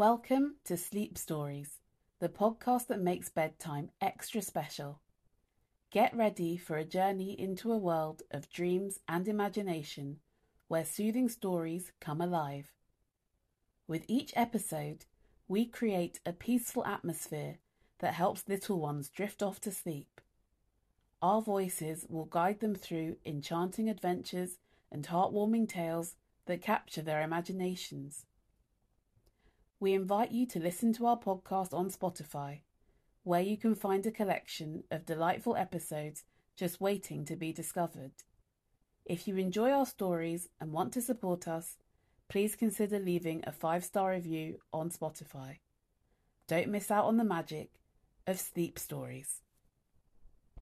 Welcome 0.00 0.54
to 0.64 0.78
Sleep 0.78 1.18
Stories, 1.18 1.80
the 2.20 2.30
podcast 2.30 2.86
that 2.86 3.02
makes 3.02 3.28
bedtime 3.28 3.90
extra 4.00 4.40
special. 4.40 5.02
Get 5.90 6.16
ready 6.16 6.56
for 6.56 6.78
a 6.78 6.86
journey 6.86 7.38
into 7.38 7.70
a 7.70 7.76
world 7.76 8.22
of 8.30 8.48
dreams 8.48 9.00
and 9.06 9.28
imagination 9.28 10.20
where 10.68 10.86
soothing 10.86 11.28
stories 11.28 11.92
come 12.00 12.22
alive. 12.22 12.72
With 13.86 14.06
each 14.08 14.32
episode, 14.34 15.04
we 15.48 15.66
create 15.66 16.18
a 16.24 16.32
peaceful 16.32 16.86
atmosphere 16.86 17.58
that 17.98 18.14
helps 18.14 18.48
little 18.48 18.80
ones 18.80 19.10
drift 19.10 19.42
off 19.42 19.60
to 19.60 19.70
sleep. 19.70 20.22
Our 21.20 21.42
voices 21.42 22.06
will 22.08 22.24
guide 22.24 22.60
them 22.60 22.74
through 22.74 23.16
enchanting 23.26 23.90
adventures 23.90 24.56
and 24.90 25.06
heartwarming 25.06 25.68
tales 25.68 26.14
that 26.46 26.62
capture 26.62 27.02
their 27.02 27.20
imaginations. 27.20 28.24
We 29.80 29.94
invite 29.94 30.30
you 30.30 30.44
to 30.48 30.60
listen 30.60 30.92
to 30.94 31.06
our 31.06 31.18
podcast 31.18 31.72
on 31.72 31.88
Spotify, 31.88 32.60
where 33.22 33.40
you 33.40 33.56
can 33.56 33.74
find 33.74 34.04
a 34.04 34.10
collection 34.10 34.84
of 34.90 35.06
delightful 35.06 35.56
episodes 35.56 36.24
just 36.54 36.82
waiting 36.82 37.24
to 37.24 37.34
be 37.34 37.50
discovered. 37.50 38.12
If 39.06 39.26
you 39.26 39.38
enjoy 39.38 39.70
our 39.70 39.86
stories 39.86 40.50
and 40.60 40.70
want 40.70 40.92
to 40.92 41.00
support 41.00 41.48
us, 41.48 41.78
please 42.28 42.56
consider 42.56 42.98
leaving 42.98 43.42
a 43.46 43.52
five 43.52 43.82
star 43.82 44.10
review 44.10 44.58
on 44.70 44.90
Spotify. 44.90 45.60
Don't 46.46 46.68
miss 46.68 46.90
out 46.90 47.06
on 47.06 47.16
the 47.16 47.24
magic 47.24 47.70
of 48.26 48.38
sleep 48.38 48.78
stories. 48.78 49.40